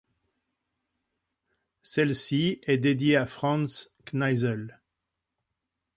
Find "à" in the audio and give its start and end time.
3.17-3.27